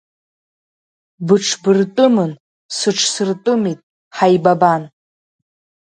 [1.25, 2.31] Быҽбыртәымын,
[2.77, 3.79] сыҽсыртәымит,
[4.15, 4.83] ҳаибабан.